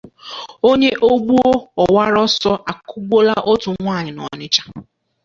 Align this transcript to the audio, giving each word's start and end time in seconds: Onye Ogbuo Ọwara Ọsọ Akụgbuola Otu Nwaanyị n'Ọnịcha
Onye 0.69 0.91
Ogbuo 1.09 1.51
Ọwara 1.83 2.19
Ọsọ 2.25 2.51
Akụgbuola 2.71 3.35
Otu 3.51 3.69
Nwaanyị 3.79 4.11
n'Ọnịcha 4.13 4.63